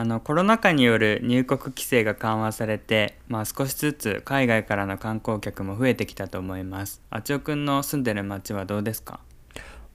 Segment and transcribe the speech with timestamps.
[0.00, 7.02] あのコロナ禍による入国規制が緩和されて、まあ、少しずつ海外からの観光客も増えてきたと思います。
[7.10, 9.18] あちおくんの住んでる町はどうですか？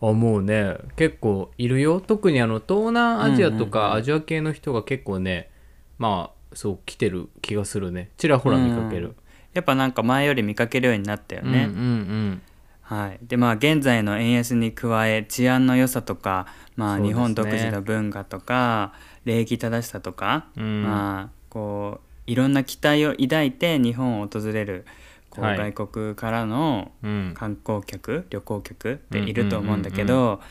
[0.02, 2.02] あもうね結構いるよ。
[2.02, 5.50] 特にあの東南アジアとかアジア系の人が結構ね、
[5.98, 8.10] まあそう来てる気がするね。
[8.18, 9.16] ちらほら見かける、
[9.54, 12.42] やっぱなんか前より見かけるようになったよね、うんうん
[12.82, 18.94] はい、でまあ現在の円安に加え治安の良さとか、まあ、日本独自の文化とか
[19.26, 20.84] 礼儀正しさとか、うん。
[20.84, 24.86] まあこういろんな期待を抱いて日本を訪れる
[25.30, 27.10] こう、はい外国からのうん。
[27.10, 30.42] うん観光客旅行客っていると思うんだけど、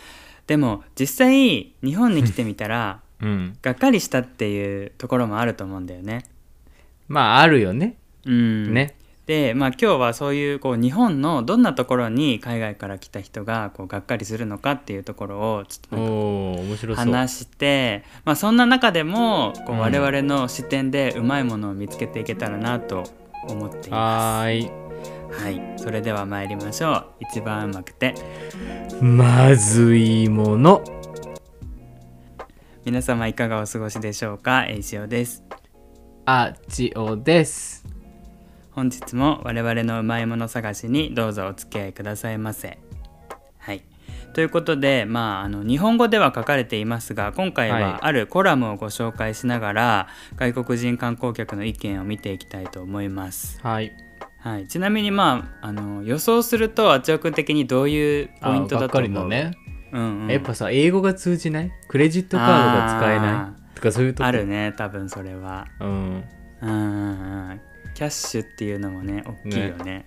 [0.46, 3.56] でも実際日本に来てみたら うん。
[3.62, 6.24] がっかりしたっていうところもあると思うんだよね。
[7.08, 7.96] まああるよね。
[8.24, 8.94] うん、ね
[9.26, 19.80] で、まあ、今日はそういうこう日本のどんなところに海外から来た人がこうがっかりするのかっていうところをちょっと話して、まあ、そんな中でもこううん。
[19.80, 23.04] 我々の視点でうまいものを見つけていけたらなと
[23.48, 24.62] 思っていまはーい。
[24.64, 24.72] す。
[25.42, 27.06] はい、それでは参りましょう。
[27.20, 28.14] 一番うまくて。
[29.00, 30.82] まずいもの。
[32.84, 34.66] 皆様いかがお過ごしでしょうか？
[34.68, 35.44] えいしおです。
[36.26, 37.81] あちおです
[38.74, 42.78] 本日も我々のうまいもの探しにどうぞお付き合いくださいませ。
[43.58, 43.82] はい。
[44.32, 47.82] ということで、まあ、あの日本語では書かれていますが今回はい。
[47.82, 53.60] はあるコラムをご紹介しながら、外国人観光客の意見を見ていきたいと思います。
[53.62, 53.92] はい。
[54.38, 59.08] はい、ちなみに、まあ、あの予想するとあちおくん的にどういうポイントだと思う？
[59.08, 59.52] りのね、
[59.92, 60.30] うんうん。
[60.30, 61.70] やっぱさ英語が通じない？
[61.88, 63.74] クレジットカードが使えあない？
[63.74, 64.26] とかそういうとこ？
[64.26, 65.66] あるね多分それは。
[65.78, 66.24] うん
[66.62, 67.60] うん
[67.94, 70.06] キャッシュっていうのもね大きいよね。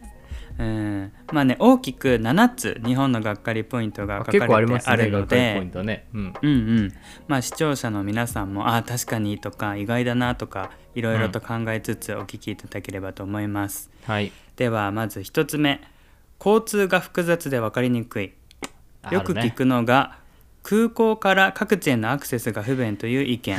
[0.58, 5.72] うん、まあね大きく7つ日本のがっかりポイントが書かれてあるので。
[6.13, 6.33] うん。
[6.41, 6.52] うんう
[6.83, 6.94] ん。
[7.28, 14.31] まあ視聴者の皆さんもあ確かにとか意外だなとかいろいろと考えつつお聞きいただければと思います、はい。
[14.56, 15.81] ではまず1つ目。
[16.39, 18.34] 交通が複雑で分かりにくい。
[19.12, 20.18] よく聞くのが、
[20.68, 23.56] 空港から各地へのアクセスが不便という意見。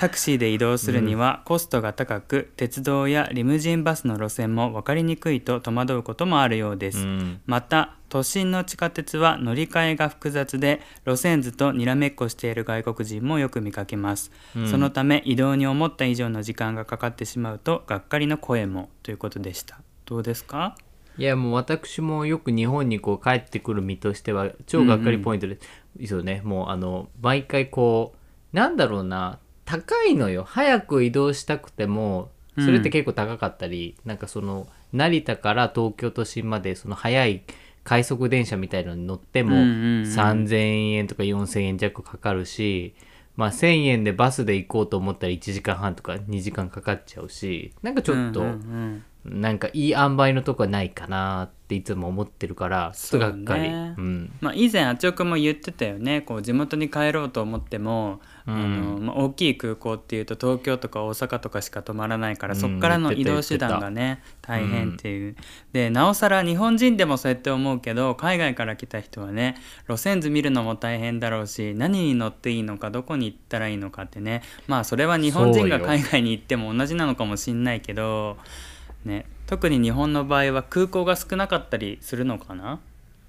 [0.00, 7.40] タクシーで移動するにはコストが高く、鉄道やリムジンバスの路線も分かりにくいと戸惑うこともあるようです、うん。
[7.46, 14.66] また都心の地下鉄は乗り換えが複雑で路線図とにらめっこしている外国人もよく見かけます、うん。
[14.68, 19.78] そのため移動に思った以上の時間がかかってしまうとがっかりの声もということでした。
[20.04, 20.74] どうですか？
[21.18, 25.58] いやもう私もよく日本にこう帰ってくる身としては超がっかりポイントで、いい
[25.96, 26.42] ですよね。
[26.44, 28.14] もうあの毎回こ
[28.52, 30.44] うなんだろうな高いのよ。
[30.44, 37.42] 早く移動したくてもそれって結構高かったり、なんかその成田から東京都心までその早い
[37.84, 39.68] 快速電車みたいのに乗ってもうんうんう
[40.00, 42.94] ん3000円とか4000円弱かかるし、
[43.36, 53.64] まあ、1000円でバスで行こうと思ったら1時間半とか2時間かかっちゃうしなんかちょっと、うんうんうんなんかいい塩梅のとこはないかなっていつも思ってるからちょっとがっかり。
[53.64, 53.94] そうね。
[53.98, 54.32] うん。
[54.40, 56.22] まあ、以前あちおくんも言ってたよね。
[56.22, 58.54] こう地元に帰ろうと思っても、うん。
[58.54, 65.36] あのまあ、大きい空港っていうと東京とか大阪とかしか止まらないから、うんそこからの移動手段がね大変っていう、
[65.72, 69.56] でなおさら日本人でもそうやって思うけど海外から来た人はね
[69.88, 74.42] 路線図見るのも大変だろうし何に乗っていいのかどこに行ったらいいのかってね。
[74.66, 78.38] まあそれは日本人が海外に行っても同じなのかもしんないけど、
[79.04, 82.80] ね、特に日本の場合は空港が少なかったりするのかな？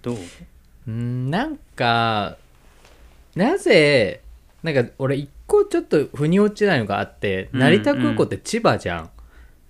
[0.01, 0.17] どう？
[0.87, 2.37] うんなんか
[3.35, 4.21] なぜ
[4.63, 9.09] なんか俺一個ちょっと腑に落ちないのがあって、うん成田空港って千葉じゃん。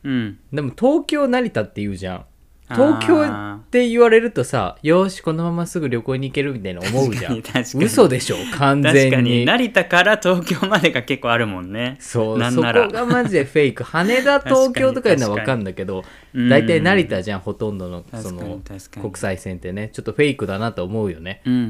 [0.03, 0.39] うん。
[0.51, 2.25] でも東京成田って言うじゃん
[2.73, 7.41] 東京あって言われるとさよーしこのまますぐ旅行に行けるみたいな思うじゃん。
[7.75, 8.35] 嘘でしょ？
[8.57, 9.39] 完確か全に。
[9.39, 11.97] に成田から東京までが結構あるもんね。
[11.99, 12.83] そうなんなら。
[12.83, 13.83] そこがマジでフェイク。
[13.83, 18.61] 羽田東京とかいうのは分かんだけどうん大体成田じゃんほとんどのその
[19.01, 19.89] 国際線ってね。
[19.93, 21.41] ちょっとフェイクだなと思うよね。
[21.45, 21.63] うんうんう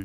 [0.00, 0.04] ん。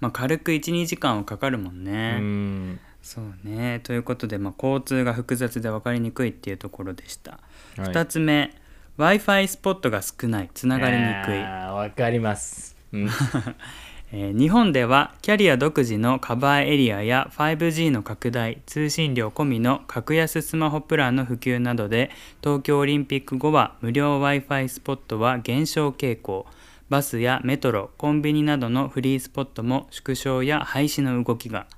[0.00, 2.80] まあ軽く12時間はかかるもんうね、ん。
[3.02, 3.80] そうね。
[3.82, 7.38] ということで、まあ、交通が複雑で分かりにくいっていうところでした、は
[7.76, 7.80] い。
[7.80, 8.54] 2つ目
[9.00, 10.50] w i f i スポットが少ない。
[10.52, 12.76] つながりにくい、わかります。
[12.92, 13.08] うん。
[14.12, 22.10] えー日本ではキャリア独自のカバーエリアや 5G の拡大通信料込みの格安スマホプランの普及などで
[22.42, 26.44] 東京オリンピック後は無料 w i f i スポットは減少傾向。
[26.90, 31.68] バスやメトロコンビニなどのフリースポットも縮小や廃止の動きが。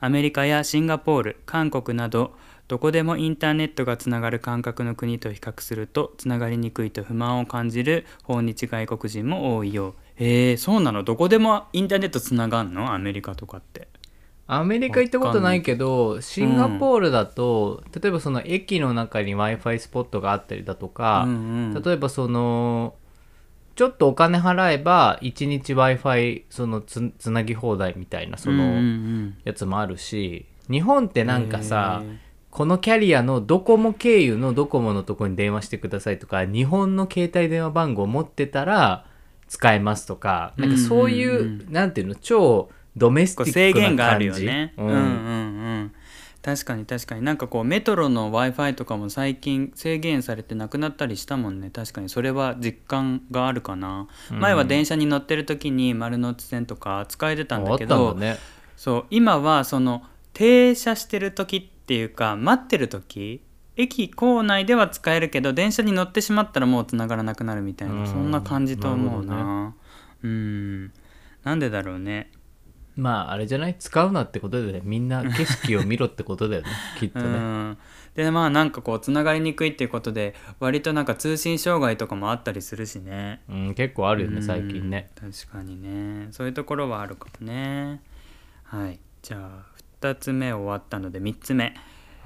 [0.00, 2.34] アメリカやシンガポール韓国など
[2.68, 9.94] どこでもインターネットがつながる感覚の国と比較するとつながりにくいと不満を感じる訪日外国人も多いよう。
[10.16, 11.02] えー、そうなの？
[11.02, 12.94] どこでもインターネットつながんの？
[12.94, 13.88] アメリカとかって。
[14.46, 21.82] アメリカ行ったことないけどシンガポールだと、例えばその駅の中に w i f i スポットがあったりだとか、うんうん。
[21.82, 22.94] 例えばその
[23.76, 29.36] ちょっとお金払えば1日 w i f i そのつつなぎ放題みたいなそのうんうん。
[29.44, 39.06] やつもあるし日本ってなんかさ、へーこのキャリアのドコモ経由のドコモのとこに電話してくださいとか日本の携帯電話番号持ってたら
[39.48, 43.88] 使えますとかなんかそういう、うんうんなんていうの超ドメスティックな感じ。
[43.88, 44.74] 制限があるよね。
[44.76, 45.00] ううんんうんう
[45.84, 45.92] ん。
[46.42, 47.22] 確かに確かに。
[47.22, 51.70] なんかこうメトロの w i f i とかも最近制限されてなくなったりしたもんね。
[51.70, 54.40] 確かにそれは実感があるかな、うん。
[54.40, 58.36] 前は電車に乗ってる時に丸ノ内線とか使えてたんだけあどね。
[58.76, 60.02] そう今はその
[60.34, 63.42] 停車してる時っていうか待ってる時
[63.76, 68.06] 駅構内では使えるけど電車に乗ってしまったらもう繋がらなくなるみたいな、うん。
[68.06, 69.36] そんな感じと思うな。
[69.36, 69.74] な
[70.22, 70.92] うん。
[71.42, 72.30] なんでだろうね。
[72.94, 73.76] まああれじゃない？
[73.78, 76.68] 使うなってことでねみんな景色を見ろってことだよね
[77.00, 77.78] きっとうねん、
[78.14, 83.40] でまあなんかこうつながりにくいっていうことで割となんか通信障害とかもあったりするしね。
[83.48, 85.08] うん、結構あるよね最近ね。
[85.22, 86.28] うん確かにね。
[86.32, 88.02] そういうところはあるかもね。
[88.64, 88.98] はい。
[89.22, 89.71] じゃあ
[90.02, 91.74] 2つ目終わったので3つ目、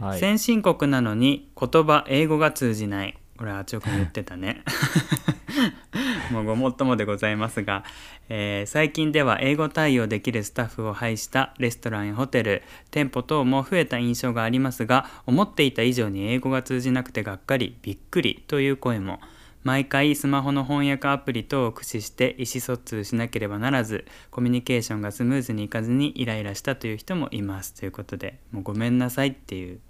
[0.00, 0.20] はい。
[0.20, 3.16] 先進国なのに言葉英語が通じない。
[3.36, 4.62] これあちおくん言ってたね。
[6.32, 7.84] もうごもっともでございますが、
[8.28, 19.20] えー最近では英語対応できるスタッフを配したレストランやホテル店舗等も増えた印象がありますが思っていた以上に英語が通じなくてがっかりびっくりという声も
[19.66, 27.74] 毎回スマホの翻訳アプリ等を駆使して意思疎通しなければならずコミュニケーションがスムーズにいかずにイライラしたという人もいます。
[27.74, 29.80] ということでもうごめんなさいっていう。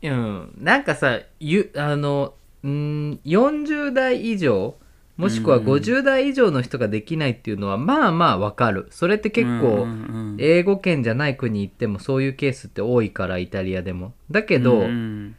[0.00, 4.76] うん、なんかさゆあのうん40代以上
[5.16, 8.86] もしくはうん50代以上の人ができないっていうのはまあまあわかる。
[8.92, 9.86] それって結構うんうんう
[10.34, 10.36] ん。
[10.38, 14.12] 英語圏じゃない国行ってもそういうケースって多いからイタリアでも。
[14.30, 15.36] だけど、うんうん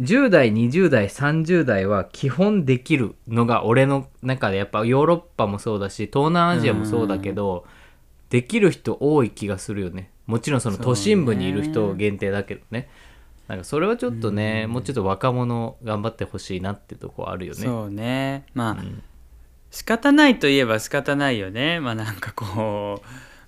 [0.00, 7.66] 10代20代30代は基本できるのが俺の中でやっぱヨーロッパもそうだし東南アジアもそうだけど、
[8.30, 10.10] できる人多い気がするよね。
[10.26, 12.88] もちろんその都心部にいる人限定だけどね。
[13.48, 17.64] なんかそれはちょっとね、もうちょっと若者頑張ってほしいなってとこあるよね。
[17.64, 18.44] そうね。
[18.52, 19.02] まあ、ん。
[19.70, 21.80] 仕方ないといえば仕方ないよね。
[21.80, 23.02] まあなんかこ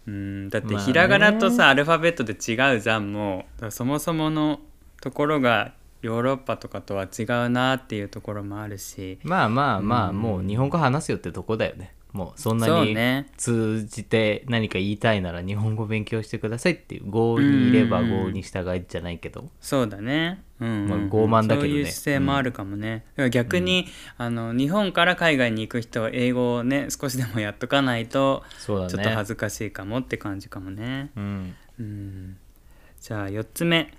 [0.06, 0.48] ううん。
[0.48, 0.86] だってまあね。
[0.86, 3.70] ひらがなとさ、アルファベットで違うじゃんもう。
[3.70, 4.60] そもそもの
[5.02, 9.18] ところがヨーロッパとかとは違うなっていうところもあるし。
[9.22, 11.94] まあまあまあ、うんもう日本語話すよってとこだよね。
[12.12, 12.96] もうそんなに
[13.36, 20.88] 通じて何か言いたいなら日本語勉強してくださいっていう合にいれば合に従いじゃないけど、そうだね、うんうんうん。
[20.88, 21.70] まあ傲慢だけどね。
[21.70, 23.86] そういう姿勢もあるかもね、だから逆に、
[24.16, 31.10] あの日本から海外に行く人は英語をね少しでもやっとかないとちょっと恥ずかしいかもって感じかもね。
[31.16, 31.54] うん。
[31.78, 32.36] うん。
[33.00, 33.94] じゃあ4つ目、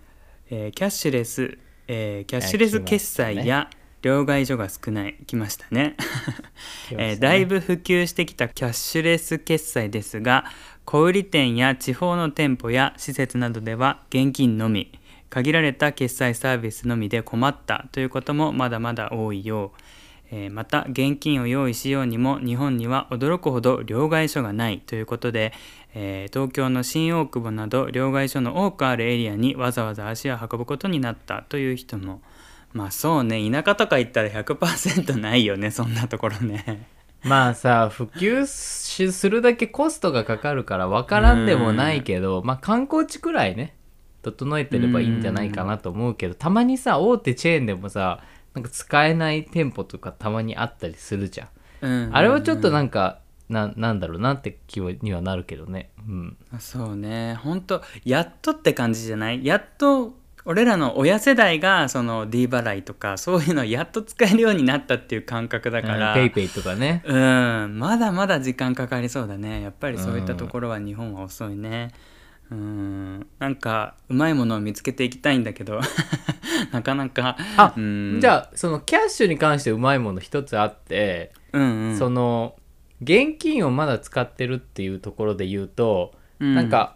[0.50, 1.58] えーキャッシュレス、
[1.94, 3.70] えーキャッシュレス決済や
[4.02, 5.16] 両替所が少ない。
[5.28, 5.98] 来ましたね。
[6.92, 10.46] えーだいぶ普及してきたキャッシュレス決済ですが
[10.86, 14.98] 小売店や地方の店舗や施設などでは現金のみ
[15.30, 19.82] 限られた決済サービスのみで困ったということもまだまだ多いよう。
[20.32, 25.52] えーまた現金を用意しようにも日本には驚くほど両替所がないということで、
[25.94, 32.22] えー東京の新大久保など両替所の多くあるエリアにわざわざ足を運ぶことになったという人も。
[32.74, 33.50] まあそうね。
[33.52, 36.88] 田舎とか行ったら100%ないよね そんなところね。
[37.24, 43.76] まあさ普及しするだけコストがかかるから分からんでもないけど、まあ観光地くらいね
[44.24, 51.46] 整えてればいいんじゃないかなと思うけど、たまにさ大手チェーンでもさなんか使えない店舗とかたまにあったりするじゃ
[51.86, 52.10] ん。
[52.14, 53.20] あれはちょっとなんか
[53.52, 55.90] ななんだろうなって気にはなるけどね。
[56.08, 56.38] うん。
[56.60, 57.36] そうね。
[57.36, 59.46] 本当やっとって感じじゃない？
[59.46, 67.04] やっと俺らの親世代がその D 払いとかそういうのやっと使えるようになったっていう感覚だから、ペイペイとかね。
[67.06, 67.78] うん。
[67.78, 69.62] まだまだ時間かかりそうだね。
[69.62, 71.92] やっぱりそういったところは日本は遅いね。
[72.50, 73.28] うん。
[73.38, 75.80] なんかうまいものを見つけていきたいんだけど。
[76.72, 77.38] なかなか。
[77.58, 78.18] あ、うん。
[78.20, 81.98] じゃあそのキャッシュに関してうまいもの一つあって、うんうん。
[81.98, 82.56] その
[83.02, 86.56] 現金をまだ使ってるっていうところで言うと、うん。
[86.56, 86.96] なんか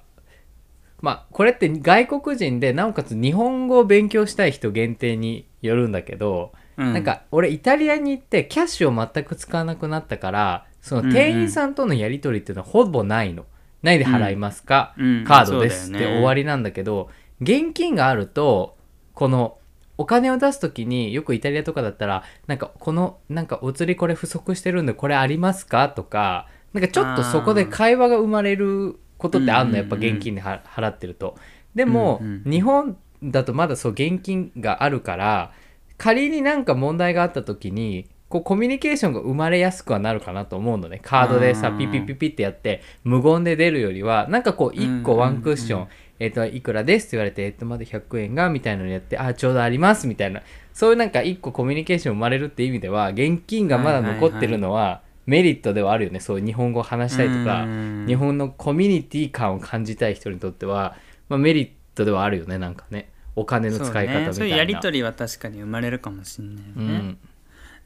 [1.01, 6.93] まあこれって外国人でなおかつ日本語を勉強したい人限定によるんだけど、うん。
[6.93, 13.45] なんか俺イタリアに行ってキャッシュを全く使わなくなったからその店員さんとのやり取りっていうのはほぼないの。
[13.81, 15.23] ないで払いますか、うん。
[15.25, 17.09] カードですって終わりなんだけど
[17.39, 18.77] 現金があると
[19.13, 19.59] この
[19.97, 31.35] お金を出す時によくイタリアとかだったらなんかこのなんかお釣りこれ不足してるんでこれありますかとかなんかちょっとそこで会話が生まれることってあんのやっぱ現金では払ってると。
[31.73, 35.51] でも、うんうん日本だとまだそう現金があるから
[35.97, 40.99] 仮になんか問題があった時にこうコミュニケーションが生まれやすくはなるかなと思うのね。
[41.01, 45.87] カードでさうんピッピッピッピッってやって無言で出るよりはなんかこう1個ワンクッション、
[46.19, 50.41] えっ、といくらですって言われてえっ、とまだ100円がみたいなのやってあちょうどありますみたいな。
[50.73, 56.19] そういうなんか1個コミュニケーション生まれるって意味では現金がまだ残ってるのはメリットではあるよね。
[56.19, 58.05] そういう日本語を話したいとかうん。
[58.07, 60.95] 日本のコミュニティ感を感じたい人にとっては、
[61.29, 63.09] まあ、メリットではあるよねなんかね。
[63.35, 64.33] お金の使い方みたいな。
[64.33, 66.97] そう,、ね、そういうやり取りは確かに生まれるかもしれないようね。
[66.97, 67.17] ん。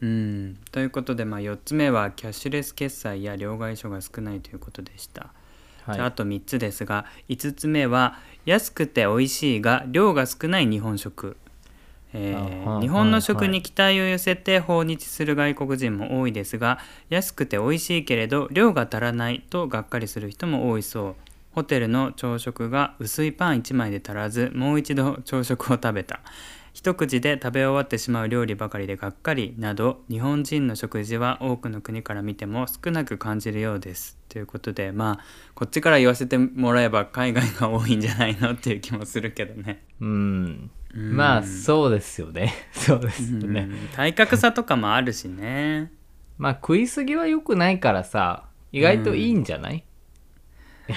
[0.02, 5.34] うん、ということで、まあ、4つ目はキャッシュレス決済や両替所が少ないということでした。
[5.90, 5.98] はい。
[5.98, 11.38] じゃああと3つですが5つ目は安くて美味しいが量が少ない日本食。
[12.14, 16.80] えー日本の食に期待を寄せて訪日する外国人も多いですが
[17.10, 21.16] 安くて美味しいけれど量が足らないとがっかりする人も多いそう。
[21.52, 26.20] ホテルの朝食が薄いパン1枚で足らずもう一度朝食を食べた
[26.80, 34.18] 一口で食べ終わってしまう料理ばかりでがっかりなど日本人の食事は多くの国から見ても少なく感じるようです。
[34.30, 39.84] ということでまあこっちから言わせてもらえば海外が多いんじゃないのっていう気もするけどね。
[40.00, 40.72] うん。
[40.96, 41.18] うん。
[41.18, 42.54] まあそうですよね。
[42.72, 43.90] そうですよね、うん。
[43.94, 45.92] 体格差とかもあるしね。
[46.38, 49.84] まあ食いすぎは良くないからさ意外といいんじゃない、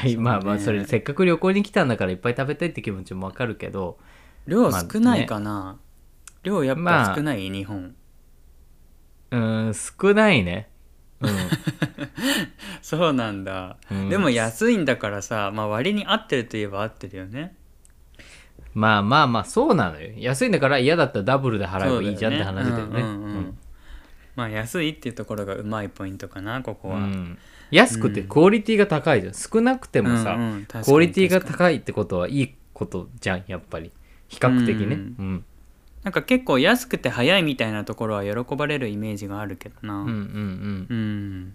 [0.05, 3.99] いやまあまあそれせっかく旅行に来たんだからいっぱい食べたいって気持ちもわかるけど
[4.47, 5.79] 量まあ少ないかな、
[6.43, 7.09] 量やっまあ。
[7.11, 7.95] ぱ少ない、日本。
[9.31, 10.69] うーん少ないね。
[11.21, 11.31] うん。
[12.83, 14.09] そうなんだ、うん。
[14.09, 17.55] でも安いんだからさ、まあ、割に合ってるといえば合ってるよね。
[18.75, 20.11] まあまあまあそうなのよ。
[20.17, 23.03] 安いんだから嫌だったらダブルで払えばいいじゃんって話だよね。
[23.03, 23.59] うんうんうん
[24.35, 26.97] まあ安いっていうところがうまいポイントかなここは。
[26.97, 27.39] うん。
[27.71, 29.35] 安くてクオリティが高いじゃん。
[29.35, 33.93] 少なくてもさ、うんうんクオリティが高いってことはいいことじゃんやっぱり
[34.33, 34.95] 比較的ね。
[34.97, 35.45] ううん。
[36.03, 39.95] なんか結構安くて早いみたいなところは喜ばれるイメージがあるけどな。
[39.95, 40.87] うんうんうん。
[40.89, 41.55] うん。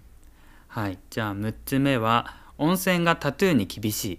[0.68, 0.98] はい。
[1.10, 4.18] じゃあ6つ目は温泉がタトゥーに厳しい。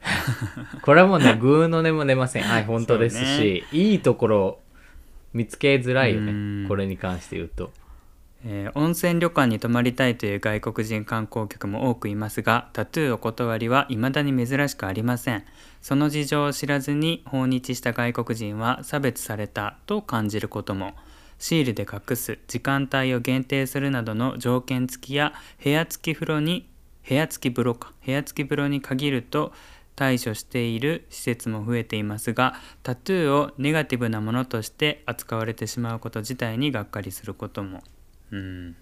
[0.80, 2.42] これはもうねグーの音も出ません。
[2.42, 4.58] はい本当ですし、いいところ
[5.34, 6.62] 見つけづらいようん。
[6.62, 7.70] ねこれに関して言うと
[8.44, 15.44] えー温泉旅館に泊まりたいという外国人観光客も多くいますがタトゥーお断りは未だに珍しくありません。
[15.80, 20.94] その事情を知らずに訪日した外国人は差別されたと感じることも。
[21.38, 26.68] シールで隠す時間帯を限定するなどの条件付きや部屋付き風呂に
[27.08, 27.92] 部屋付き風呂か。
[28.04, 29.52] 部屋付き風呂に限ると
[29.96, 32.54] 対処している施設も増えていますが
[32.84, 37.82] タトゥーをネガティブなものとして扱われてしまうこと自体にがっかりすることも。
[38.30, 38.76] うん。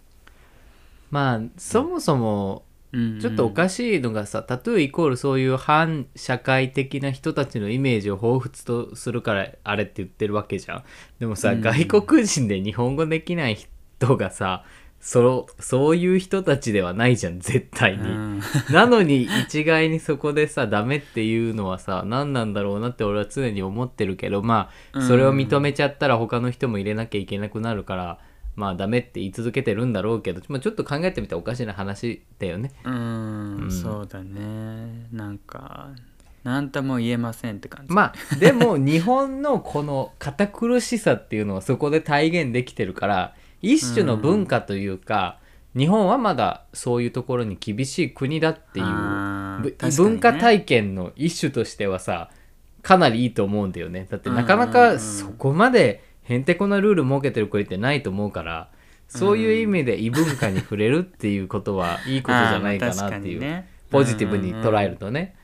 [1.11, 3.21] まあそもそもうん。
[3.21, 10.85] ちょっとおかしいのがさ、タトゥーイコールそういう反社会的な人たちのイメージを彷彿とするからあれって言ってるわけじゃん。
[11.19, 11.61] でもさ、うん。
[11.61, 14.65] 外国人で日本語できない人がさ
[15.01, 18.41] そそういう人たちではないじゃん絶対に、うん。
[18.71, 28.19] なのに一概にそこでさダメっていうのはさ何なんだろうなって俺は常に思ってるけどまあそれを認めちゃったら他の人も入れなきゃいけなくなるから
[28.57, 32.73] まあダメって言い続けてるんだろうけど、まあ、ちょっと考えてみたらおかしな話だよね。
[32.85, 33.71] うんうん。
[33.71, 35.07] そうだね。
[35.13, 35.91] なんか
[36.43, 37.93] 何とも言えませんって感じ。
[37.93, 45.39] まあでも日本のこの堅苦しさっていうのはそこで体現できてるから一種の文化というか、
[45.77, 49.91] 日本はまだそういうところに厳しい国だっていうね。
[49.97, 52.31] 文化体験の一種としてはさ
[52.83, 54.07] かなりいいと思うんだよね。
[54.09, 58.69] だってなかなかそこまでへんてこなルール設けてる国ってないと思うから
[59.09, 63.69] そういう意味で異文化に触れるっていうことはいいことじゃないかなっていう、 ね。
[63.91, 65.37] ポジティブに捉えるとね。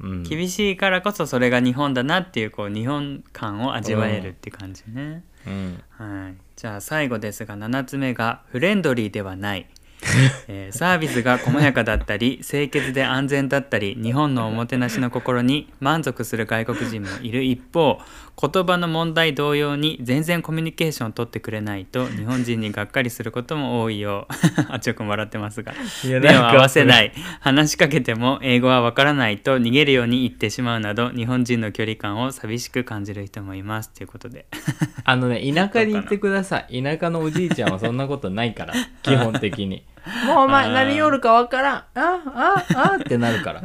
[0.00, 0.22] うん。
[0.22, 5.82] 厳しいからこそそれが日本だなっていうこう日本感を味わえるって感じね、うん。
[5.90, 9.66] はい、じゃあ最後ですが7つ目がフレンドリーではない、
[10.46, 18.00] えーサービスが細やかだったり清潔で安全だったり日本のおもてなしの心に満足する外国人もいる一方
[18.40, 24.34] 言葉の問題同様に全然コミュニケーションを取ってくれないと日本人にがっかりすることも多いよう
[24.72, 34.46] あちょくん笑ってますが目を合わせいない 話しかけても英語はわからないと逃げるように言ってしまうなど日本人の距離感を寂しく感じる人もいますということで
[35.04, 36.82] あのね、田舎に行ってください。
[36.82, 39.84] 田舎のおじいちゃんはそんなことないから、基本的に。
[40.26, 41.76] もうお前何夜かわからん。
[41.76, 42.64] あ、あ、
[42.94, 43.62] あってなるから。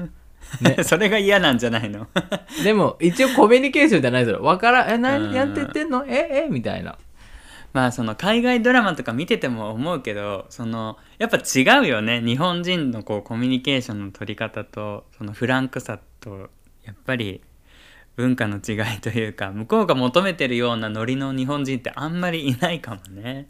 [0.61, 0.77] ね。
[0.83, 2.07] それが嫌なんじゃないの？
[2.63, 4.39] でも、一応コミュニケーションじゃないぞ。
[4.41, 4.89] わからん。
[4.91, 6.05] え、うん何やってってんの？
[6.07, 6.97] え、えみたいな。
[7.73, 16.51] まあその海外ドラマとか見てても思うけどそのやっぱ違うよね日本人のこうコミュニケーションの取り方とそのフランクさと
[16.85, 17.41] やっぱり
[18.15, 23.47] 文化の違いというか向こうが求めてるようなノリの日本人ってあんまりいないかもね。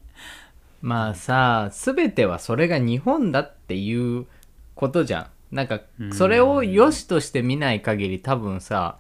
[0.82, 4.26] まあさ全てはそれが日本だっていう
[4.76, 5.82] ことじゃんなんか
[6.12, 8.98] それを良しとして見ない限り多分さ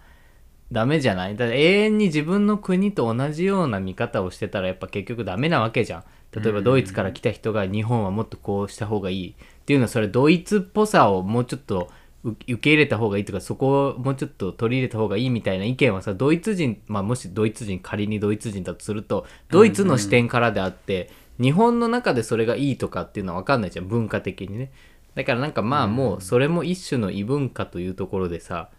[0.71, 1.35] ダメじゃない？
[1.35, 6.03] だって永遠に自分の国と同じような見方をしてたらやっぱ結局ダメなわけじゃん。
[6.31, 9.29] 例えばドイツから来た人が日本はもっとこうした方がいい。
[9.31, 11.91] っていうのはそれドイツっぽさをもうちょっと
[12.23, 24.71] 受け入れた方がいいとかそこをもうちょっと取り入れた方がいいみたいな意見はさドイツ人、まあ、もしドイツ人仮にドイツ人だとするとドイツの視点からであって、日本の中でそれがいいとかっていうのは分かんないじゃん文化的にね
[25.15, 28.69] だからなんかまあもうそれも一種の異文化というところでさ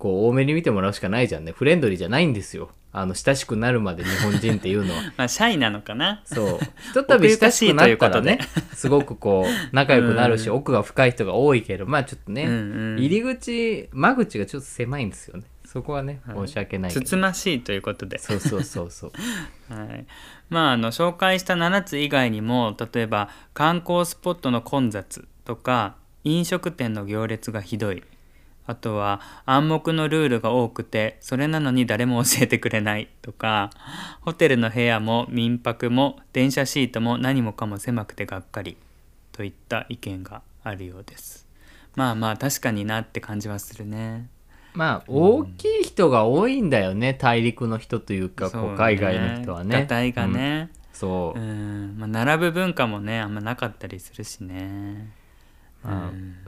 [0.00, 1.52] こう多めに見てもらうしかないじゃんね。
[1.52, 2.70] フレンドリーじゃないんですよ。
[2.92, 5.02] あの親しくなるまで日本人っていうのは。
[5.18, 6.22] まあシャイなのかな。
[6.24, 6.58] そう。
[6.88, 8.38] ひとたび親しくなったらね
[8.72, 10.56] すごくこう仲良くなるし、うん。
[10.56, 12.54] 奥が深い人が多いけどまあちょっとね、うんう
[12.94, 12.98] ん。
[12.98, 15.44] 入り口間口がちょっと狭いんですよね。
[15.66, 16.46] そこはねはい。
[16.48, 19.12] 申し訳ないつつましいということで、そうそうそうそう。
[19.72, 20.06] はい、
[20.48, 28.04] まああの紹介した7つ以外にも例えば観光スポットの混雑とか飲食店の行列がひどい。
[28.68, 33.08] あとは暗黙のルールが多くてそれなのに誰も教えてくれない。
[33.20, 33.70] とか
[34.20, 38.76] ホテルの部屋も民泊も電車シートも何もかも狭くてがっかり。
[39.32, 41.48] といった意見があるようです。
[41.96, 44.28] まあまあ確かになって感じはするね。
[44.72, 49.84] まあ大きい人が多いんだよね大陸の人というかこう海外の人はね。
[49.88, 51.40] がね、そう。
[51.40, 51.96] う、ん。
[51.98, 55.18] まあ、並ぶ文化もねあんまなかったりするしね。
[55.18, 55.19] ま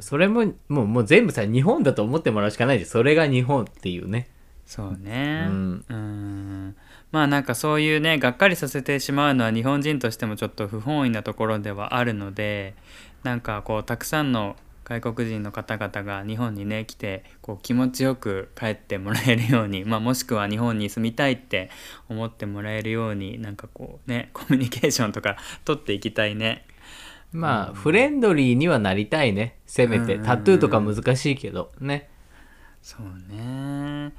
[0.00, 4.28] それももうもう全部さ日本だと思ってもらうしかないでそれが日本っていうね。
[4.66, 5.46] そうね。
[5.48, 5.84] うん。
[5.88, 6.76] うん。
[7.10, 12.74] まあなんかそういうねがっかりさせてしまうのは日本人としてもちょっと不本意なところではあるので
[13.22, 21.70] なんかこうたくさんの外国人の方々が日本にね来てこう気持ちよく帰ってもらえるように、 まあ、もしくは日本に住みたいって
[22.08, 26.66] 思ってもらえるようになんかこうねコミュニケーションとか取っていきたいね。
[27.33, 29.59] まあ、フレンドリーにはなりたいね。
[29.66, 30.25] せめて、うん。
[30.25, 31.73] タトゥーとか難しいけど。
[31.81, 32.09] ね。
[32.83, 34.12] そうね。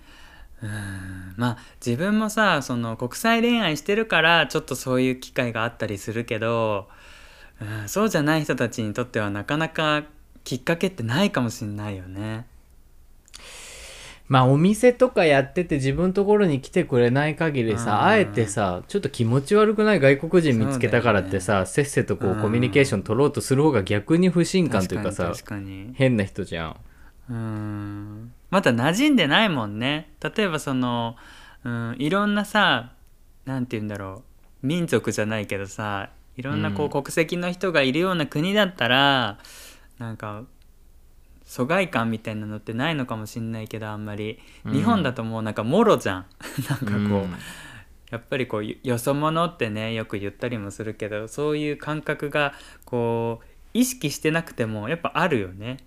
[0.63, 1.33] うん。
[1.35, 6.87] まあ自分もさその国際恋愛してるからちょっとそういう機会があったりするけど、
[7.61, 10.03] うん、そうじゃない人たちにとってはなかなか
[10.43, 12.47] きっかけってないかもしれないよね。
[14.27, 17.77] まあお店とかやってて自分のところに来てくれない限りうん。
[17.77, 25.33] さあえてさちょっと気持ち悪くない外国人見つけたからってさ、せっせとこううんコミュニケーション取ろうとする方が逆に不信感というかさ
[25.93, 26.75] 変な人じゃん。
[27.29, 28.33] うん。
[28.49, 30.11] まだ馴染んでないもんね。
[30.21, 31.15] 例えばその、
[31.63, 32.93] うん、いろんなさ
[33.45, 34.23] なんて言うんだろ
[34.63, 34.67] う。
[34.67, 36.91] 民族じゃないけどさいろんなこううん。
[36.91, 39.37] 国籍の人がいるような国だったら、
[39.99, 40.43] なんか
[41.45, 44.73] 疎外感みたいなのってないのかもしんないけどあんまり、うん。
[44.73, 46.25] 日本だともうなんかもろじゃん。
[46.69, 47.35] なんかこう、うん。
[48.11, 52.53] やっぱりこうよよそ者ってねよく言ったりもするけどそういう感覚が
[52.85, 55.77] こう意識してなくてもやっぱあるよね。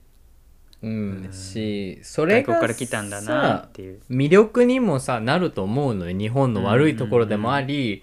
[0.83, 1.29] うん。
[1.33, 4.01] しそれが外国から来たんだなっていう。
[4.11, 6.17] 魅力にもさなると思うのよ。
[6.17, 8.03] 日本の悪いところでもあり、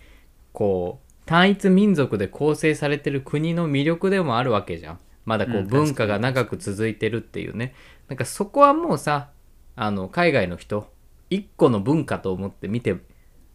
[0.53, 7.73] こう単一民族で構成されてる国の魅力でもあるわけじゃんまだこううん文化が長く続いてるっていうね、
[8.07, 9.29] なんかそこはもうさ
[9.75, 10.91] あの海外の人
[11.29, 12.97] 一個の文化と思って見て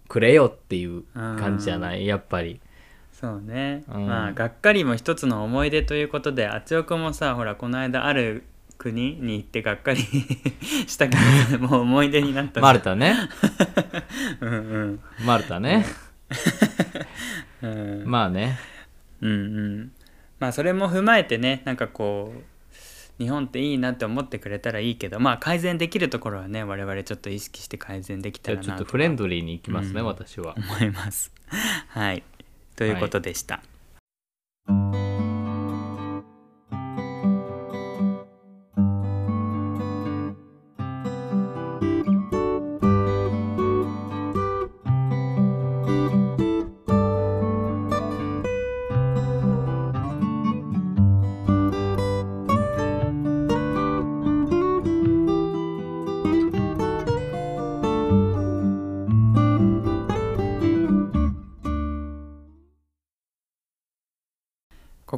[0.09, 2.07] くれよっていう感じじゃない？
[2.07, 2.61] やっぱり。
[3.13, 4.07] そうね、うん。
[4.07, 8.45] まあがっかりも一つの思い出ということであちおくんもさほらこの間ある
[8.79, 9.99] 国に行ってがっかり
[10.87, 11.17] したけ
[11.57, 13.15] どもう思い出になったしマルタね。
[14.41, 15.01] うんうん。
[15.27, 15.85] マルタね。
[17.61, 18.03] うん。
[18.07, 18.57] まあね。
[19.21, 19.93] うんうん
[20.39, 30.55] まあそれも踏まえてねなんかこう日本っていいなって思ってくれたらいいけどまあ改善できるところはね我々ちょっと意識して改善できじたらなちょっとフレンドリーに行きますね、うん私は。
[30.57, 31.33] 思います。
[31.89, 32.23] はい。
[32.77, 33.61] ということでした、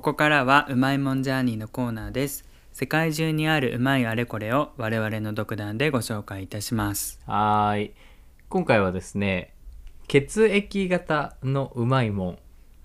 [0.00, 2.46] ここからはうまいもんジャーニーのコーナーです。
[2.72, 7.20] 世界中にあるうまいあれこれを我々の独断でご紹介いたします。
[7.26, 7.92] はーい。
[8.48, 9.52] 今回はですね
[10.08, 12.38] 血液型のうまいも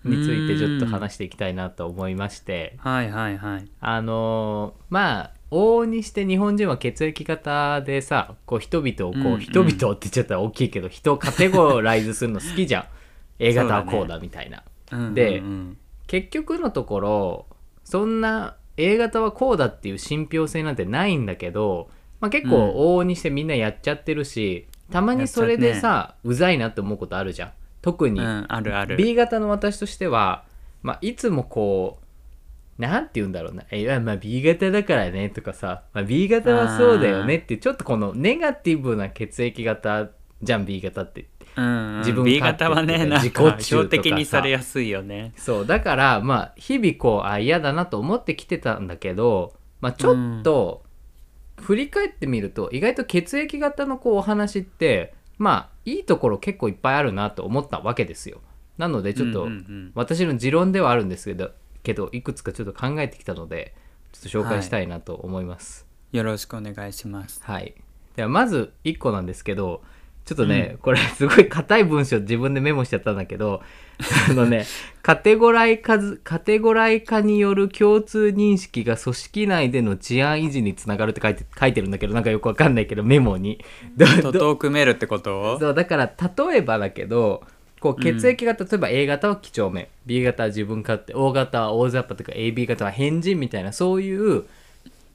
[0.03, 2.75] んについてちょっと話していきたいなと思いまして。
[2.79, 3.67] はいはいはい。
[3.79, 9.39] あのーまあ往々にして日本人は血液型でさこう人々をこう、うんうん。
[9.39, 12.85] 人々って言っちゃったら大きいけど人をカテゴライズするの好きじゃん。
[13.39, 14.65] A 型はこうだみたいな。
[14.91, 15.77] うんでうんうん
[16.21, 17.45] 結局のところ
[17.83, 22.63] そんな A 型はこうだっていう信憑性なんてないんだけど、まあ、結構うん。
[22.71, 27.51] 往々にしてみんなやっちゃってるし、たまにそれでさ、うざいなって思うことあるじゃん。
[27.81, 28.97] 特に、うんあるある。
[28.97, 30.43] B 型の私としては、
[30.81, 40.09] まあ、いつもこうなんて言うんだろうな「いやまあ B 型だからね」とかさ、まあ、B 型はそうだよねってちょっとこのネガティブな血液型
[40.43, 41.97] じゃん B 型ってうんうん。
[41.99, 45.33] 自分 B 型はね自己中的にされやすいよね。
[45.37, 45.67] そう。
[45.67, 50.83] だからまあ日々こうあ嫌だなと思ってきてたんだけど、まあ、ちょっと
[51.57, 58.41] 振り返ってみると意外と血液型のこうお話ってまあいいところ結構いっぱいあるなと思ったわけですよ。
[58.77, 59.91] なのでちょっとうんうんうん。
[59.95, 61.51] 私の持論ではあるんですけど
[61.83, 63.75] けどいくつかちょっと考えてきたので
[64.11, 65.85] ちょっと紹介したいなと思います。
[66.11, 67.41] よろしくお願いします。
[67.43, 67.75] はい、
[68.15, 69.81] ではまず1個なんですけど
[70.25, 73.61] ちょっとね、これすごい硬い文章自分でメモしちゃったんだけど
[74.29, 74.65] あのね
[75.03, 83.63] カテゴライ化ずカテゴライ化による共通認識が組織内での治安維持につながるって書いて書いてるんだけどなんかよくわかんないけどメモに。
[83.95, 85.59] ど遠くめるってこと？
[85.59, 86.11] そうだから
[86.47, 87.43] 例えばだけど
[87.79, 89.87] こう血液型、例えば A 型は几帳面。
[90.07, 91.13] B 型は自分勝手。
[91.13, 94.45] O 型は大雑把とか AB 型は変人みたいなそういう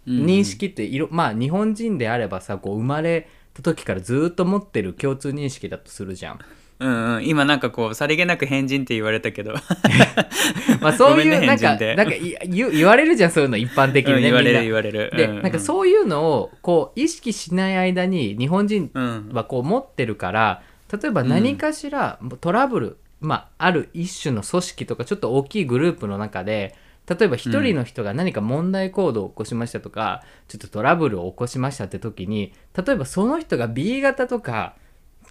[0.07, 3.29] 認識っていろ、まあ日本人であればさこう生まれた
[3.63, 6.39] 時からずっと持ってる共通認識だとするじゃん。
[6.81, 7.27] うんうん。
[7.27, 9.55] 今なんかこうさりげなく変人って言われたけど。
[10.81, 15.13] まあそういうなんかなんかい言言われるじゃんそういうの一般的にね、うん言われる言われる。
[15.15, 15.37] で、うん。
[15.37, 19.31] うんなんかそういうのをこう意識しない間に日本人うん。
[19.33, 26.75] はこう持ってるから例えば何かしらトラブル、まあある一種の組織とかちょっと大きいグループの中で
[27.11, 34.77] 例えば一人の人が何か問題行動を起こしましたとか、ちょっとトラブルを起こしましたって時に例えばその人が B 型とか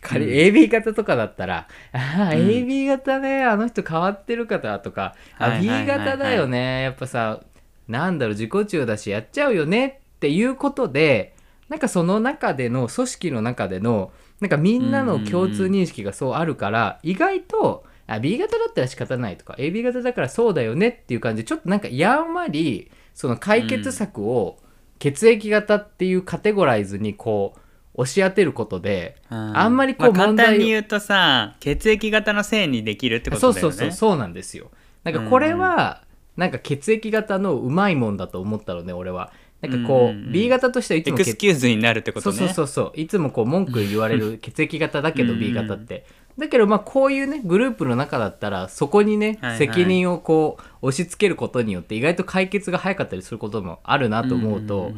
[0.02, 2.48] 仮に AB 型とかだったら、ああ、うん。
[2.48, 5.16] AB 型ねあの人変わってる方とか、
[5.62, 7.42] B 型だよねやっぱさ
[7.88, 11.34] なんだろう自己中だしやっちゃうよねっていうことで
[11.70, 14.12] なんかその中での組織の中での
[14.42, 17.79] なんかみんなの共通認識がそうあるから、意外と
[18.10, 24.58] あ B 型だったら仕方ないとか AB 型だからそうだよねっていう感じでちょっとなんかやんわりその解決策を
[24.98, 27.60] 血液型っていうカテゴライズにこう
[28.02, 33.62] 押し当てることで、あんまりこうまあ問題を簡単に言うとさ血液型のせいにできるってことだよね。
[33.62, 34.72] そうそうそうそうなんですよ。
[35.04, 36.04] なんかこれは
[36.38, 39.32] なんか血液型のうまいもんだと思ったのね俺は。
[39.62, 42.38] なんかこう、うんうんうん B 型としてはいつエも血クスキューズになるってことね。
[42.38, 43.00] そうそうそうそう。
[43.00, 45.40] いつもこう文句言われる血液型だけどうん。
[45.40, 46.06] B 型って
[46.40, 49.58] だけどまあこういうねグループの中だったらそこにね、はいはい。
[49.60, 54.92] 責任をこう押し付けることによって意外と解決が早かったりすることもあるなと思うと、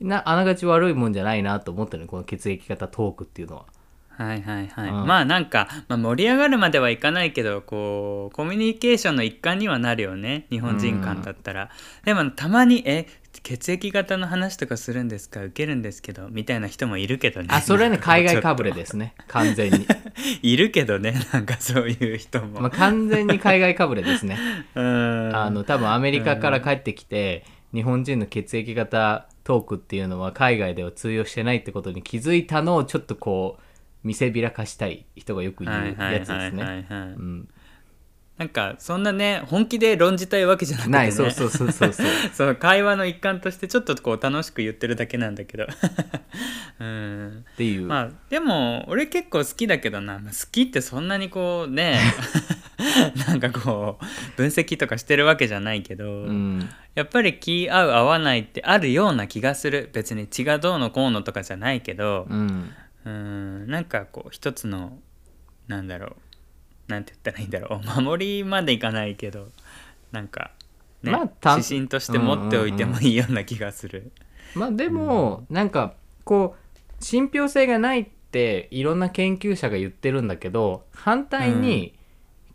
[0.00, 3.64] なあながち悪いもんじゃないなと思ったのこの血液型トークっていうのは。
[4.08, 5.06] はいはいはい、うん。
[5.06, 11.70] まあなんか、まあ、盛り上がるまではいかないけどこうコミュニケーションの一環にはなるよね日本人間だったら、
[12.04, 13.06] でもたまに「え
[13.46, 15.44] 血液型の話とかするんですか？
[15.44, 17.48] 受けるんですけど」みたいな人もいるけどね。
[17.50, 19.14] あそれはね海外かぶれでですね。
[19.28, 19.86] 完全に、
[20.42, 24.36] いるけどねなんかそういう人も、まあ、完全に海外かぶれですね。
[24.74, 25.30] うん。
[25.36, 33.62] あの多分アメリカから帰ってきて、日本人の血液型トークっていうのは海外では通用してないってことに気づいたのをちょっとこう
[34.02, 36.86] 見せびらかしたい人がよく言うやつですね。
[38.38, 42.06] なんかそんなね本気で論じたいわけじゃなくて、ね、ないそうそうそうそうそう。
[42.34, 45.66] その会話の一環としてちょっとこう楽しく言ってるだけなんだけど。
[46.78, 47.44] うん。
[47.52, 50.18] っていう、まあでも俺結構好きだけどな。
[50.18, 51.98] まあ好きってそんなにこうね
[53.26, 56.68] なんかこう分析とかしてるわけじゃないけど、うん。
[56.94, 59.88] やっぱり気合う合わないってあるような気がする。
[59.94, 62.70] 別に血がどうのこうのとかじゃないけどうん。
[63.06, 63.66] うん。
[63.66, 64.98] なんかこう一つの
[65.68, 66.16] なんだろう
[66.88, 67.82] なんて言ったらいいんだろう。
[68.02, 69.48] 守りまでいかないけど
[70.12, 70.52] なんか、
[71.02, 74.12] ねまあた指針として持っておいてもいいような気がする。
[74.54, 75.94] まあでも、なんか
[76.24, 81.94] こう信憑性がないっていろんな研究者が言ってるんだけど反対に、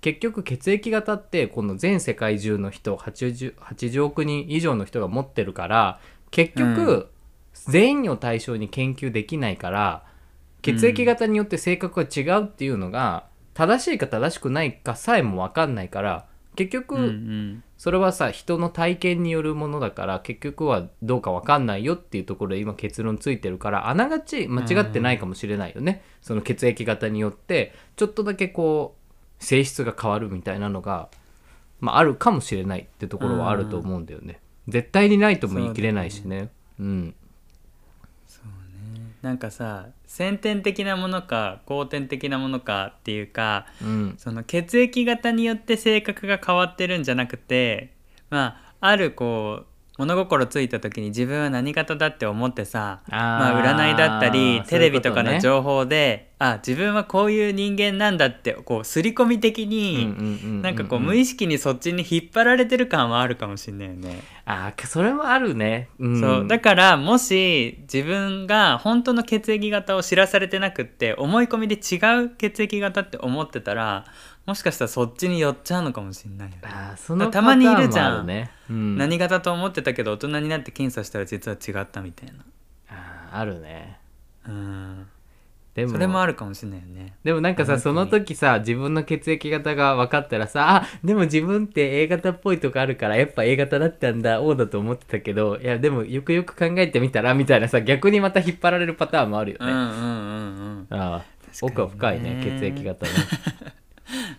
[0.02, 6.00] 結局血液型ってこの全世界中の人 80, 80億人以上の人が持ってるから
[6.32, 7.12] 結局、
[7.54, 10.04] 全員を対象に研究できないから
[10.62, 17.16] 血液型によって性格が違うっていうのが正しいか正しくないかさえも分かんないから結局、
[17.78, 28.96] それはさ人の体験によるものだから結局はどうか分かんないよっていうところで今結論ついてるからあながち間違ってないかもしれないよね、その血液型によってちょっとだけこ
[29.40, 31.10] う性質が変わるみたいなのが
[31.82, 36.50] まあ、あるかもしれないってところはあると思うんだよね、絶対にないとも言い切れないしね。
[36.80, 37.16] うん。
[39.22, 44.16] なんかさ先天的なものか後天的なものかっていうかうん。
[44.18, 47.94] その血液型によって性格が変わってるんじゃなくて
[48.30, 49.66] まああるこう
[50.02, 64.24] 物心ついた時に自分は何型だって思ってさまあ、占いだったりテレビとかの情報で、あ自分はこういう人間なんだってこう刷り込み的に、なんかこう無意識にそっちに引っ張られてる感はあるかもしれないよね。
[64.46, 66.48] ああそれもあるね、うん、そう。
[66.48, 74.06] だからもし自分が本当の血液型を知らされてなくって思い込みで違う血液型って思ってたら
[74.46, 76.62] もしかしたらそっちに寄っちゃうのかもしれないよね。
[76.64, 77.90] あーそのたまにいるじゃん。
[77.90, 82.44] パターンもあるね、うん、何型と思ってたけど大人になって検査したら実は違ったみたいな。
[82.90, 84.00] あーあるね。
[84.48, 85.08] うん。
[85.76, 87.14] でもそれもあるかもしれないよね。
[87.24, 101.00] でもなんかさその時さ自分の血液型が分かったらさあでも自分って A 型っぽいとこあるからやっぱ A 型だったんだ O だと思ってたけどいやでもよくよく考えてみたらみたいなさ逆にまた引っ張られるパターンもあるよね、うんうんうんうん。
[101.00, 101.24] ああかにね。
[101.62, 103.12] 奥は深いね血液型ね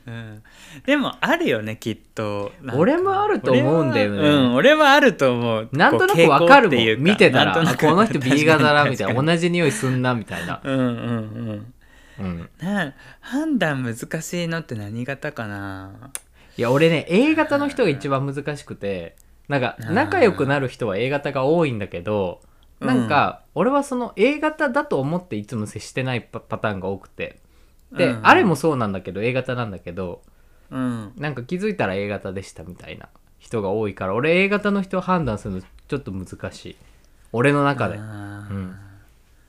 [0.07, 0.43] うん、
[0.85, 2.53] でもあるよねきっと。
[2.75, 4.19] 俺もあると思うんだよね。
[4.19, 5.69] 俺はうん俺はあると思う。
[5.73, 7.63] なんとなく分かるもん見てたらこ
[7.95, 9.23] の人 B 型だみたいな。
[9.23, 11.75] 同じ匂いすんなみたいな、うんうんうん。
[12.19, 16.11] うん、な判断難しいのって何型かな。
[16.57, 19.17] いや俺ね A 型の人が一番難しくて
[19.49, 22.41] なんか仲良くなる人は A 型が多いんだけど
[22.81, 27.39] なんか俺はその A 型だと思っていつも接してないパパターンが多くて
[27.97, 30.23] で、うんあれもそうなんだけど A 型なんだけど
[30.71, 31.13] うん。
[31.17, 36.77] なんか気づいたら A 型でしたみたいな人が多いから俺 A 型の人を判断するのちょっと難しい。
[37.33, 37.97] 俺の中で。
[37.97, 38.77] うん。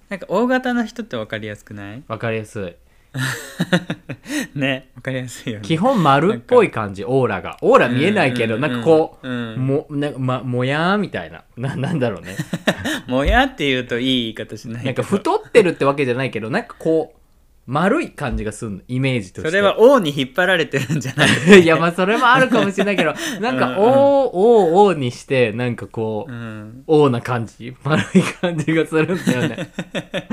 [0.09, 2.03] なんか O 型の人って分かりやすくない？
[2.07, 2.75] 分かりやすい。
[4.55, 5.65] ね分かりやすいよね。
[5.65, 7.57] 基本丸っぽい感じオーラが。
[7.61, 9.55] オーラ見えないけどうんなんかこう、うん。
[9.67, 11.43] もなまもやーみたいな。
[11.57, 12.35] ななんだろうね。
[13.07, 17.19] もやって言うといい言い方しないなんか太ってるってわけじゃないけどなんかこう
[17.65, 19.49] 丸い感じがするのイメージとして。
[19.49, 21.61] それは O に引っ張られてるんじゃない？
[21.63, 23.73] いやまあそれもあるかもしれないけどなんかうん。
[23.75, 27.73] うん「おーおーおー」にしてなんかこううん「おー」な感じ？
[27.83, 29.71] 丸い感じがするんだよね。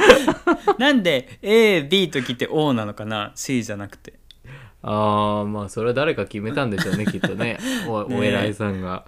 [0.79, 4.15] なんで AB ときって O なのかな？C じゃなくて。
[4.83, 7.59] ああまあそれは誰か決めたんでしょうねきっとね。
[7.87, 9.05] お ねお偉いさんが。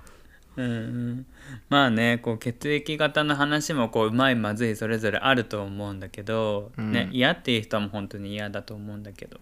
[0.56, 1.26] うんうん
[1.72, 6.92] まあねこう血液型の話もこううまいまずいそれぞれあると思うんだけど、うん。
[6.92, 9.40] ね嫌っていう人も本当に嫌だと思うんだけど。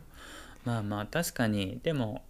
[0.64, 1.80] まあまあ確かに。
[1.82, 2.22] でも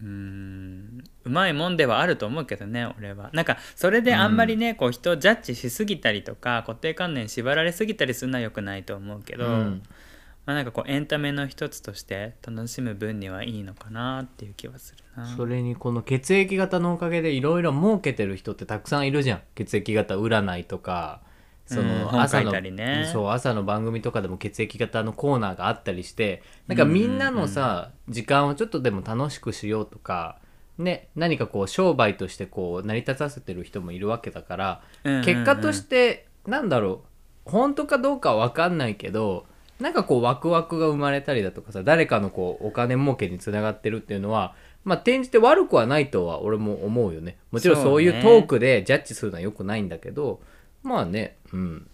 [0.00, 3.30] うーんうまいもんではあると思うけどね俺は。
[3.32, 9.82] なんかそれであんまりね、こう人をジャッジしすぎたりとか固定観念縛られすぎたりするのは良くないと思うけど、うん
[10.46, 15.26] まあなんかこうエンタメの一つとして楽しむ分にはいいのかなっていう気はするな。
[15.26, 19.40] それにこの血液型のおかげでいろいろ儲けてる人ってたくさんいるじゃん。
[19.54, 21.22] 血液型占いとか
[21.66, 30.38] そうんの朝の、ねそう朝の番組とかでも血液型のコーナーがあったりしてなんかみんなのさ、時間をちょっとでも楽しくしようとか
[30.76, 34.82] ね何かこう商売としてこう成り立たせてる人もいるわけだから、
[35.24, 37.02] 結果としてなんだろ
[37.46, 39.46] う本当かどうかは分かんないけど
[39.80, 47.38] なんかこうワクワクが生まれたりだとかさ誰かのこうお金儲けにつながってるっていうのはまあ転じて悪くはないとは俺も思うよね。
[47.50, 50.40] もちろんそういうトークでジャッジするのは良くないんだけど
[50.82, 51.88] まあねうん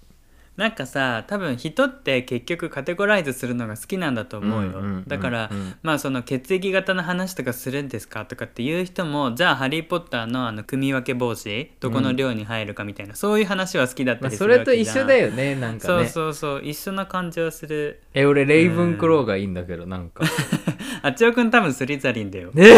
[0.60, 5.04] なんかさ多分人って結局カテゴライズするのが好きなんだと思うよ、うんうんうんうん。
[5.06, 5.50] だから、
[5.82, 16.06] まあその血液型の話とかするんですかとかっていう人もじゃあ「ハリー・ポッターの」あの組み分け帽子どこの寮に入るかみたいな、そういう話は好きだったまあ、りすそれるわけじゃん、と一緒だよねなんかね。
[16.06, 18.02] そうそうそう一緒な感じはする。
[18.12, 20.24] え俺レイブンクローがいいんだけどなんか。
[21.02, 22.68] あちおくん多分スリザリンだよ、ね。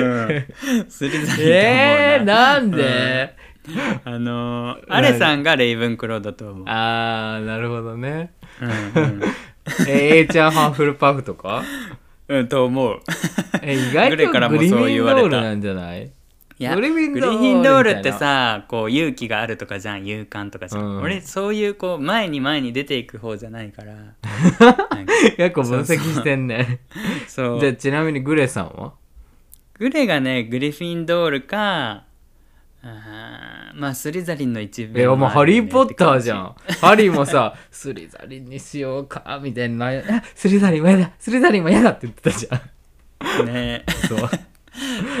[0.00, 0.46] うん、
[0.88, 3.34] スリザリンだえー、なんで、
[4.04, 8.32] あの ーアレさんがレイブンクローだと思う、あーなるほどね。
[8.96, 9.22] うんうん。
[9.86, 11.62] え A ちゃんハッフルパフとか？
[12.28, 13.00] うん、と思う。
[13.62, 16.10] え意外グレからとグリフもそう言われなんじゃない？
[16.58, 23.94] いやグリフィンドールってさこう勇気があるとかじゃん勇敢とかじゃん、うん俺そういうこう前に前に出ていく方じゃないから。
[25.36, 26.80] 結構分析してんね。
[27.28, 28.92] そうじゃあちなみにグレさんは？
[29.78, 32.04] グレがねグリフィンドールか
[32.82, 36.38] まあスリザリンの一部えもうハリー・ポッターじゃん。
[36.40, 39.88] んハリーもさ スリザリンにしようかみたいな。
[39.88, 41.12] あスリザリンもやだ。
[41.18, 43.46] スリザリンもやだって言ってたじゃん。
[43.46, 43.84] ね。
[44.08, 44.18] そう。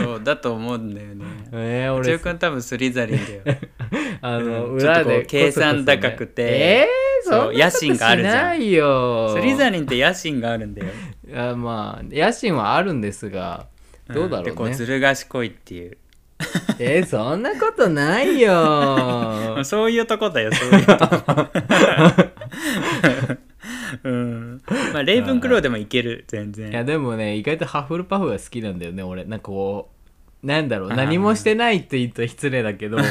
[0.04, 1.24] そうだと思うんだよね。
[1.52, 2.14] えー、俺。
[2.14, 3.58] 宇宙くん多分スリザリンだよ。
[4.22, 4.74] あの、うん。
[4.76, 6.42] 裏で計算高くて。
[6.42, 8.34] えー、そう野心があるじゃん。
[8.34, 9.34] しないよ。
[9.36, 10.88] スリザリンって野心があるんだよ。
[11.30, 13.68] いやまあ野心はあるんですが
[14.08, 15.96] どうだろうね、うずる賢いっていう
[16.78, 19.58] えー、そんなことないよ。
[19.64, 21.46] そういうとこだよそういうとこ
[24.04, 24.62] うん。
[24.92, 26.70] まあレイブンクローでもいける全然。
[26.70, 29.24] いやでもね意外とハッフルパフが好きなんだよね俺。
[29.24, 29.90] なんかこ
[30.42, 33.06] うなんだろう何もしてないって言うと失礼だけどなん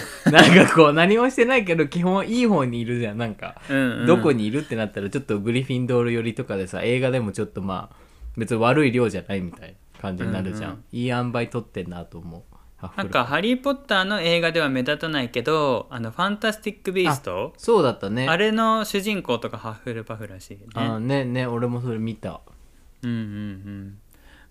[0.65, 4.07] かこう何もしてないけど基本いい方にいるじゃんなんか、うんうん。
[4.07, 7.95] どこにいるってなったらちょっとグリフィンドール寄りとかでさ映画でもちょっとまあ
[8.35, 12.48] 別に悪い量じゃないみたいな感じになるじゃん、うんうんいい塩梅取ってんなと思う
[12.95, 17.53] なんか「ハリー・ポッター」の映画では目立たないけど「あのファンタスティック・ビースト？
[17.57, 18.27] そうだったね。
[18.27, 22.41] あれの主人公とかハッフルパフらしいあねねね俺もそれ見た。
[23.03, 23.97] うんうんうん。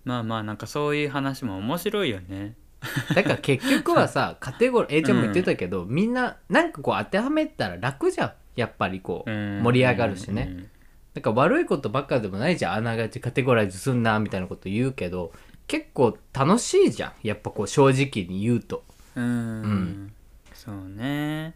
[0.05, 2.55] まあまあなんかそういう話も面白いよね。
[3.15, 8.33] だから結局はさ カテゴリー A ちゃんも言ってたけど、みんななんかこう当てはめたら楽じゃん。
[8.57, 9.63] やっぱりこううん。
[9.63, 10.69] 盛り上がるしね、
[11.15, 12.75] なんか悪いことばっかでもないじゃん。
[12.75, 15.33] あながちカテゴライズすんなみたいなこと言うけど
[15.69, 17.13] 結構楽しいじゃん。
[17.23, 18.85] やっぱこう正直に言うと。
[19.15, 19.25] うん。
[19.25, 19.29] う
[19.67, 20.13] ん。
[20.55, 21.55] そうね。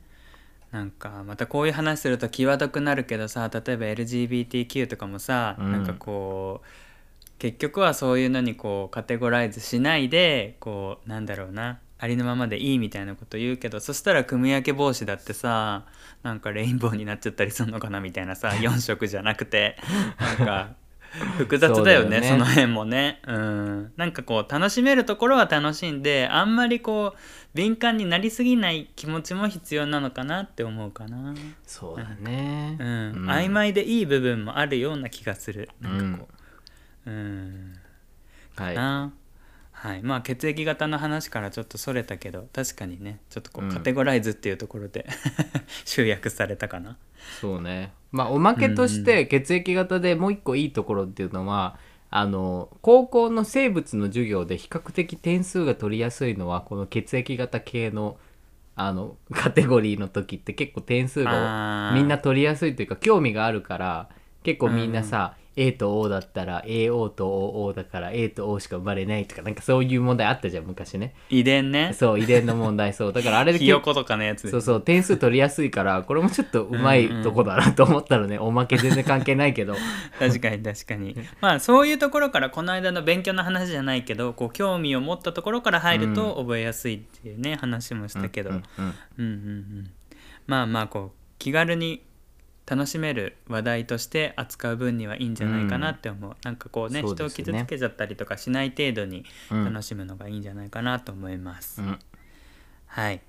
[0.70, 5.72] なんかまたこういう話すると際どくなるけどさ例えば LGBTQ とかもさ、うん。
[5.72, 6.66] なんかこう
[7.38, 15.84] 結局はそういうのにこうカテゴライズしないでこうなんだろうなありのままでいいみたいなこと言うけどそしたら組み分け帽子だってさ
[16.22, 19.76] なんかレインボーになっちゃったりするのかなみたいなさ 4色じゃなくて。
[20.18, 20.81] なんか
[21.36, 23.20] 複雑だよねそその辺もね。
[23.26, 23.92] うん。
[23.96, 27.18] なんかこう楽しめるところは楽しんであんまりこう
[27.54, 31.34] 敏感になりすぎない気持ちも必要なのかなって思うかな。
[31.66, 32.76] そうだね。
[32.80, 33.30] うん、うん。
[33.30, 35.68] 曖昧でいい部分もあるような気がする。
[35.80, 36.28] なんかこ
[37.06, 37.10] う。
[37.10, 37.74] うん。
[38.56, 39.12] はいな。
[39.72, 40.02] はい。
[40.02, 43.70] まあ血液型の話からちょっとそれたけど確かにねちょっとこううん。
[43.70, 45.06] カテゴライズっていうところで
[45.84, 46.96] 集約されたかな
[47.40, 47.92] そうね。
[48.10, 51.76] まあおまけとして血液型でもう一個いいところっていうのは、
[52.10, 58.18] あの高校の生物の授業で比較的点数が取りやすいのはこの血液型系の
[58.74, 64.08] あの カテゴリーの時って結構点数がみんな取りやすいというか興味があるから
[64.42, 71.14] 結構みんなさ、A と O だったら AO と OO だから A と O しか生まれないとかなんかそういう問題あったじゃん昔ね。
[71.28, 71.92] 遺伝ね。
[71.92, 72.94] そう遺伝の問題。
[72.94, 73.12] そう。
[73.12, 74.50] だからあれでひよことかのやつ。
[74.50, 79.74] そうそう点数取りやすいからこれもちょっとうまいとこだなと思ったらね、おまけ全然関係ないけど。
[80.18, 81.16] 確かに確かに。
[81.40, 88.62] まあそういうところからこの間の勉強の話じゃないけどこう興味を持ったところから入ると覚えやすいっていうね、話もしたけど、ううんん。
[88.62, 89.32] うんうんう
[89.82, 89.90] ん。
[90.46, 92.02] まあまあこう気軽に
[92.64, 99.64] 楽しめる話題として扱う分にはいいんじゃないかなって思う、なんかこうねそう人を傷つけちゃったりとかしない程度にうん。
[99.64, 101.98] 楽しむのがいいんじゃないかなと思います、うん。
[102.86, 103.20] はい。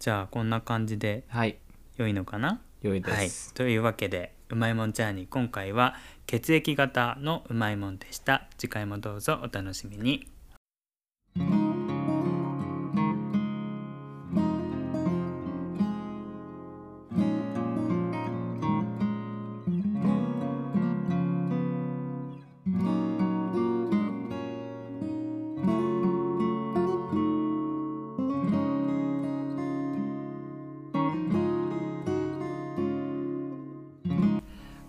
[0.00, 1.56] じゃあこんな感じではい。
[1.96, 2.60] 良いのかな？
[2.82, 3.26] 良いはい。
[3.26, 5.94] です、、というわけでうまいもんチャーに今回は
[6.26, 8.48] 血液型のうまいもんでした。
[8.58, 10.26] 次回もどうぞお楽しみに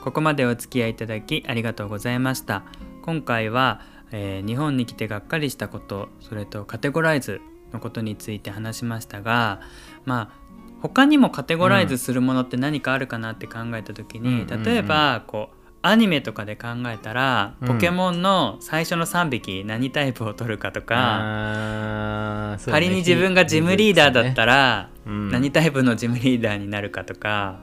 [0.05, 2.61] ここまでお付き合いいただきありがとうございました。
[3.01, 7.41] 今回は、えー日本に来てがっかりしたことそれとカテゴライズ
[7.73, 9.61] のことについて話しましたが
[10.05, 10.37] まあ
[10.79, 17.67] 他にもカテゴライズするものって何かあるかなって考えた時に、うん例えばこうアニメとかで考えたら、うん。
[17.67, 25.29] ポケモンの最初の3匹何タイプを取るかとか、仮に自分がジムリーダーだったら、うん。
[25.29, 27.59] 何タイプのジムリーダーになるかとか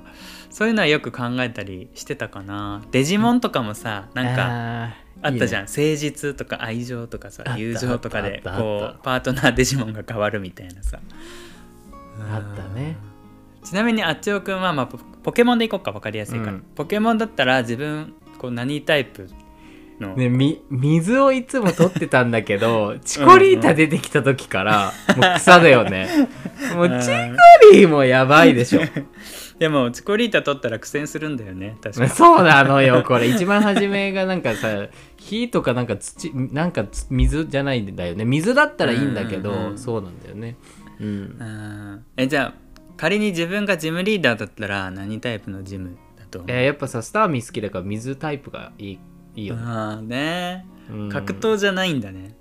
[0.52, 2.82] そういうのはよく考えたりしてたかな。
[2.90, 5.64] デジモンとかもさなんかあったじゃん。
[5.64, 5.68] ね。
[5.68, 11.00] 誠実とか愛情とかさ友情とかでこうパートナーデジモンが変わるみたいなさ。
[12.30, 12.98] あったね。
[13.64, 16.60] ちなみにあっちおくんは、まあ、ポポケモンでいこうか分かりやすいから、うん。
[16.74, 19.30] ポケモンだったら自分こう何タイプ
[19.98, 26.08] の、ね、み水をいつも取ってたんだけど チコリータ出てきた時からもう草だよね。
[26.74, 28.82] もうチコリーもやばいでしょ
[29.58, 32.10] でもチコリータ取ったら苦戦するんだよね確かに。
[32.14, 33.28] そうなのよこれ。
[33.28, 34.86] 一番初めがなんかさ
[35.16, 38.24] 火とかなんか土なんかつ水じゃないんだよね。
[38.24, 39.78] 水だったらいいんだけど、うんうんうん。
[39.78, 40.56] そうなんだよね。
[41.00, 41.06] うん。
[41.06, 41.10] う
[41.44, 42.62] んえじゃあ
[42.96, 46.50] 仮に自分がジムリーダーだったら何タイプのジムだと思う？
[46.50, 48.98] えーやっぱさスターミー好きだから水タイプがいい
[49.34, 50.66] いいよね、ああね。
[50.90, 51.08] うん。
[51.08, 52.34] 格闘じゃないんだね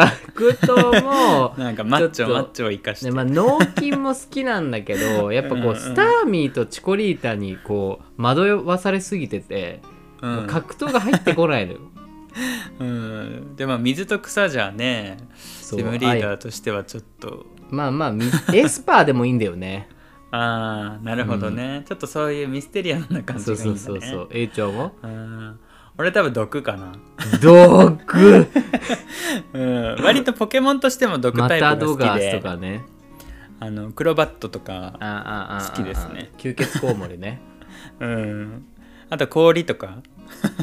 [0.00, 9.80] 格闘も なんかマッチョマッチョを生かして、ねまあ、脳筋も好きなんだけど やっぱこうんううんスターミーとチコリータにこう惑わされすぎてて、
[10.20, 10.46] うん。
[10.46, 11.78] 格闘が入ってこないのよ。
[12.80, 15.78] うん、でも水と草じゃねそう。
[15.78, 17.46] ジムリーダあーとしてはちょっと。
[17.70, 19.88] まあまあみエスパーでもいいんだよね。
[20.32, 23.84] ああなるほどね、ちょっとそういうミステリアスな感じそうがいいんだね。
[23.86, 25.60] そうそうそう A ちゃんはうん
[25.96, 26.92] 俺多分毒かな、
[27.40, 28.46] 毒。
[29.52, 32.32] うん、割とポケモンとしても毒マタイプが好きで。
[32.32, 32.82] とかね。
[33.60, 34.98] あのクロバットとか、
[35.70, 36.30] 好きですね。
[36.38, 37.40] 吸血コウモリね。
[38.00, 38.64] うん、
[39.08, 40.02] あと氷とか。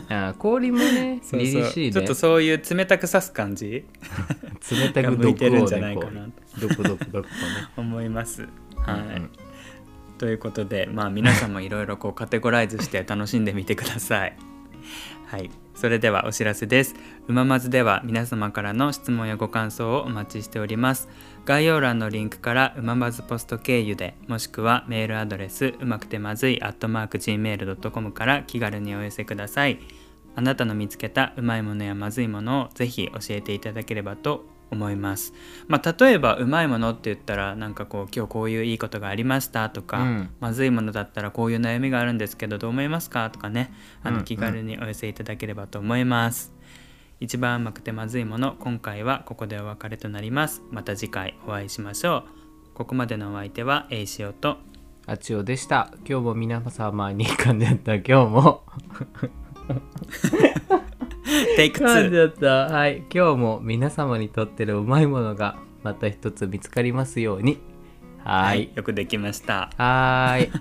[0.10, 1.92] あ氷もね そう凛々しいね。
[1.94, 3.86] ちょっとそういう冷たく刺す感じ。
[4.70, 7.26] 冷たくが向いてるんじゃないかなう毒毒毒とね。
[7.78, 8.48] 思います。
[8.76, 9.30] はい、うん。
[10.18, 14.36] ということでまあ皆さんもいろいろこうカテゴライズして楽しんでみてください。
[15.28, 16.96] はい、それではお知らせです。
[17.28, 21.10] うままずでは皆様からの質問やご感想をお待ちしております。
[21.46, 29.80] 概要欄のリンクからうままずポスト経由でもしくはメールアドレスうまくてまずい gmail.com から気軽にお寄せください。
[30.36, 35.34] あなたの見つけたうまいものやまずいものをぜひ教えていただければと思います。
[35.68, 46.54] まあ、例えばうまいものって言ったらなんかこう今日こういういいことがありましたとか、うんまずいものだったらこういう悩みがあるんですけどどう思いますかとかねあうんうんの気軽にお寄せいただければと思います。
[47.20, 50.64] 一番甘くてまずいもの今回はここでお別れとなります。
[50.72, 52.42] また次回お会いしましょう。
[52.74, 54.58] ここまでのお相手はえいしおと
[55.06, 58.64] あちおでした今日も皆様に噛んでた今日も
[61.56, 62.34] テイク噛んで2やっ
[62.70, 62.74] た。
[62.74, 63.04] はい。
[63.14, 67.60] 今日も皆様にとってのうまいものがまた一つ見つかりますように。
[68.24, 68.66] ははい。
[68.66, 69.72] いよくできました。
[69.78, 70.52] はーい